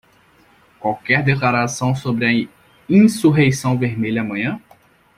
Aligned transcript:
Qualquer 0.79 1.23
declaração 1.23 1.93
sobre 1.93 2.25
a 2.25 2.49
insurreição 2.91 3.77
vermelha 3.77 4.21
amanhã? 4.21 4.59